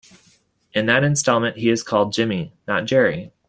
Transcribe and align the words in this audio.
In 0.73 0.87
that 0.87 1.03
installment, 1.03 1.57
he 1.57 1.69
is 1.69 1.83
called 1.83 2.11
Jimmy, 2.11 2.53
not 2.67 2.85
Jerry. 2.85 3.31